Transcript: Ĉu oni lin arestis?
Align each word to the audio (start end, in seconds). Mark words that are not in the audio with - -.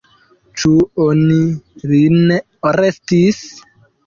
Ĉu 0.61 0.71
oni 1.05 1.37
lin 1.93 2.17
arestis? 2.71 3.41